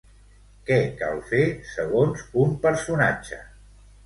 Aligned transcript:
Què 0.69 0.77
cal 1.01 1.21
fer, 1.33 1.41
segons 1.75 2.25
un 2.45 2.57
personatge? 2.65 3.41